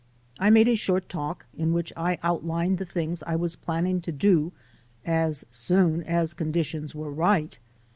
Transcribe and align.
I 0.39 0.49
made 0.49 0.67
a 0.67 0.73
short 0.75 1.09
talk 1.09 1.45
in 1.55 1.73
which 1.73 1.93
I 1.95 2.17
outlined 2.23 2.79
the 2.79 2.87
things 2.87 3.21
I 3.21 3.35
was 3.35 3.55
planning 3.55 4.01
to 4.01 4.11
do 4.11 4.51
as 5.05 5.45
soon 5.51 6.01
as 6.05 6.33
conditions 6.33 6.95
were 6.95 7.11
right. 7.13 7.59